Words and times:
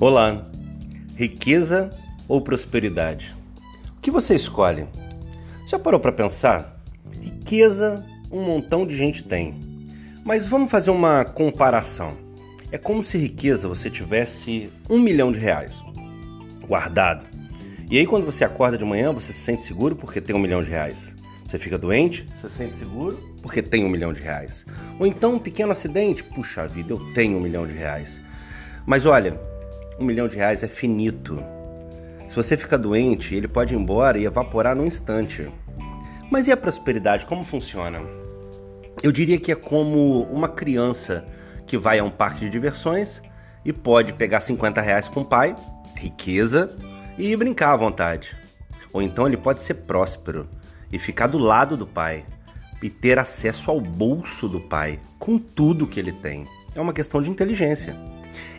Olá, 0.00 0.44
riqueza 1.14 1.88
ou 2.26 2.40
prosperidade? 2.40 3.32
O 3.96 4.00
que 4.00 4.10
você 4.10 4.34
escolhe? 4.34 4.88
Já 5.68 5.78
parou 5.78 6.00
para 6.00 6.10
pensar? 6.10 6.82
Riqueza, 7.22 8.04
um 8.28 8.42
montão 8.42 8.84
de 8.84 8.96
gente 8.96 9.22
tem. 9.22 9.54
Mas 10.24 10.48
vamos 10.48 10.68
fazer 10.68 10.90
uma 10.90 11.24
comparação. 11.24 12.16
É 12.72 12.76
como 12.76 13.04
se 13.04 13.16
riqueza 13.16 13.68
você 13.68 13.88
tivesse 13.88 14.68
um 14.90 14.98
milhão 14.98 15.30
de 15.30 15.38
reais 15.38 15.80
guardado. 16.66 17.24
E 17.88 17.96
aí, 17.96 18.04
quando 18.04 18.26
você 18.26 18.44
acorda 18.44 18.76
de 18.76 18.84
manhã, 18.84 19.12
você 19.12 19.32
se 19.32 19.38
sente 19.38 19.64
seguro 19.64 19.94
porque 19.94 20.20
tem 20.20 20.34
um 20.34 20.40
milhão 20.40 20.60
de 20.60 20.70
reais. 20.70 21.14
Você 21.46 21.56
fica 21.56 21.78
doente, 21.78 22.26
você 22.36 22.48
se 22.48 22.56
sente 22.56 22.78
seguro 22.78 23.16
porque 23.40 23.62
tem 23.62 23.84
um 23.84 23.88
milhão 23.88 24.12
de 24.12 24.20
reais. 24.20 24.66
Ou 24.98 25.06
então 25.06 25.34
um 25.34 25.38
pequeno 25.38 25.70
acidente, 25.70 26.24
puxa 26.24 26.66
vida, 26.66 26.92
eu 26.92 27.12
tenho 27.12 27.38
um 27.38 27.40
milhão 27.40 27.64
de 27.64 27.74
reais. 27.74 28.20
Mas 28.84 29.06
olha, 29.06 29.53
um 29.98 30.04
milhão 30.04 30.28
de 30.28 30.36
reais 30.36 30.62
é 30.62 30.68
finito. 30.68 31.42
Se 32.28 32.36
você 32.36 32.56
fica 32.56 32.76
doente, 32.76 33.34
ele 33.34 33.48
pode 33.48 33.74
ir 33.74 33.78
embora 33.78 34.18
e 34.18 34.24
evaporar 34.24 34.74
num 34.74 34.86
instante. 34.86 35.48
Mas 36.30 36.48
e 36.48 36.52
a 36.52 36.56
prosperidade, 36.56 37.26
como 37.26 37.44
funciona? 37.44 38.00
Eu 39.02 39.12
diria 39.12 39.38
que 39.38 39.52
é 39.52 39.54
como 39.54 40.22
uma 40.22 40.48
criança 40.48 41.24
que 41.66 41.78
vai 41.78 41.98
a 41.98 42.04
um 42.04 42.10
parque 42.10 42.40
de 42.40 42.50
diversões 42.50 43.22
e 43.64 43.72
pode 43.72 44.12
pegar 44.14 44.40
50 44.40 44.80
reais 44.80 45.08
com 45.08 45.20
o 45.20 45.24
pai, 45.24 45.54
riqueza, 45.96 46.74
e 47.16 47.36
brincar 47.36 47.72
à 47.72 47.76
vontade. 47.76 48.36
Ou 48.92 49.02
então 49.02 49.26
ele 49.26 49.36
pode 49.36 49.62
ser 49.62 49.74
próspero 49.74 50.48
e 50.92 50.98
ficar 50.98 51.26
do 51.26 51.38
lado 51.38 51.76
do 51.76 51.86
pai 51.86 52.24
e 52.82 52.90
ter 52.90 53.18
acesso 53.18 53.70
ao 53.70 53.80
bolso 53.80 54.48
do 54.48 54.60
pai 54.60 55.00
com 55.18 55.38
tudo 55.38 55.86
que 55.86 55.98
ele 55.98 56.12
tem. 56.12 56.46
É 56.74 56.80
uma 56.80 56.92
questão 56.92 57.22
de 57.22 57.30
inteligência. 57.30 57.94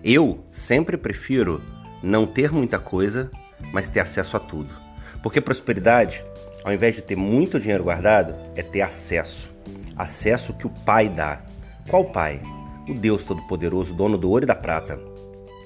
Eu 0.04 0.40
sempre 0.52 0.98
prefiro 0.98 1.62
não 2.02 2.26
ter 2.26 2.52
muita 2.52 2.80
coisa, 2.80 3.30
mas 3.74 3.90
ter 3.90 4.00
acesso 4.00 4.38
a 4.38 4.40
tudo. 4.40 4.74
Porque 5.22 5.42
prosperidade, 5.42 6.24
ao 6.64 6.74
invés 6.74 6.96
de 6.96 7.02
ter 7.02 7.16
muito 7.16 7.60
dinheiro 7.60 7.84
guardado, 7.84 8.36
é 8.56 8.62
ter 8.62 8.82
acesso. 8.82 9.50
Acesso 9.98 10.54
que 10.54 10.68
o 10.68 10.70
Pai 10.70 11.10
dá. 11.10 11.42
Qual 11.90 12.06
Pai? 12.06 12.42
O 12.88 12.94
Deus 12.94 13.24
Todo-Poderoso, 13.24 13.94
dono 13.94 14.18
do 14.18 14.30
ouro 14.30 14.46
e 14.46 14.48
da 14.48 14.56
prata. 14.56 15.00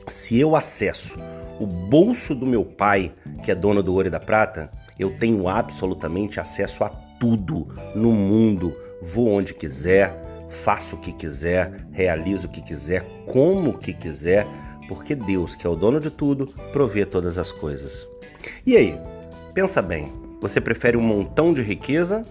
Se 0.07 0.39
eu 0.39 0.55
acesso 0.55 1.19
o 1.59 1.67
bolso 1.67 2.33
do 2.33 2.45
meu 2.45 2.63
Pai, 2.63 3.11
que 3.43 3.51
é 3.51 3.55
dono 3.55 3.83
do 3.83 3.93
ouro 3.93 4.07
e 4.07 4.11
da 4.11 4.19
prata, 4.19 4.71
eu 4.97 5.17
tenho 5.17 5.47
absolutamente 5.47 6.39
acesso 6.39 6.83
a 6.83 6.89
tudo 7.19 7.67
no 7.93 8.11
mundo. 8.11 8.75
Vou 9.01 9.29
onde 9.29 9.53
quiser, 9.53 10.28
faço 10.49 10.95
o 10.95 10.99
que 10.99 11.13
quiser, 11.13 11.87
realizo 11.91 12.47
o 12.47 12.51
que 12.51 12.61
quiser, 12.61 13.05
como 13.25 13.71
o 13.71 13.77
que 13.77 13.93
quiser, 13.93 14.47
porque 14.87 15.13
Deus, 15.13 15.55
que 15.55 15.65
é 15.65 15.69
o 15.69 15.75
dono 15.75 15.99
de 15.99 16.09
tudo, 16.09 16.47
provê 16.71 17.05
todas 17.05 17.37
as 17.37 17.51
coisas. 17.51 18.07
E 18.65 18.75
aí, 18.75 18.99
pensa 19.53 19.81
bem, 19.81 20.11
você 20.41 20.59
prefere 20.59 20.97
um 20.97 21.01
montão 21.01 21.53
de 21.53 21.61
riqueza 21.61 22.25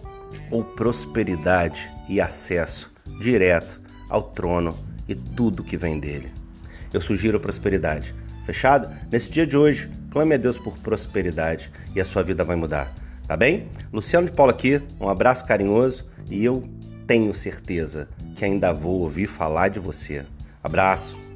ou 0.50 0.64
prosperidade 0.64 1.90
e 2.08 2.20
acesso 2.20 2.92
direto 3.20 3.80
ao 4.08 4.22
trono 4.22 4.76
e 5.06 5.14
tudo 5.14 5.62
que 5.62 5.76
vem 5.76 5.98
dele? 5.98 6.32
Eu 6.92 7.00
sugiro 7.00 7.38
prosperidade. 7.38 8.14
Fechado? 8.44 8.90
Nesse 9.12 9.30
dia 9.30 9.46
de 9.46 9.56
hoje, 9.56 9.90
clame 10.10 10.34
a 10.34 10.38
Deus 10.38 10.58
por 10.58 10.78
prosperidade 10.78 11.70
e 11.94 12.00
a 12.00 12.04
sua 12.04 12.22
vida 12.22 12.42
vai 12.44 12.56
mudar. 12.56 12.94
Tá 13.26 13.36
bem? 13.36 13.68
Luciano 13.92 14.26
de 14.26 14.32
Paula 14.32 14.52
aqui, 14.52 14.80
um 14.98 15.06
abraço 15.06 15.44
carinhoso 15.44 16.08
e 16.30 16.42
eu 16.42 16.64
tenho 17.08 17.34
certeza 17.34 18.06
que 18.36 18.44
ainda 18.44 18.70
vou 18.70 19.00
ouvir 19.00 19.26
falar 19.26 19.68
de 19.68 19.80
você. 19.80 20.26
Abraço! 20.62 21.27